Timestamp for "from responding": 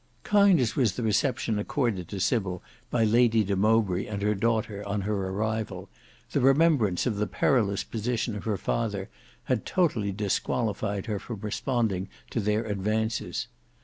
11.19-12.09